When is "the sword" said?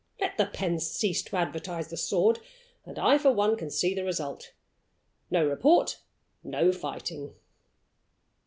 1.89-2.39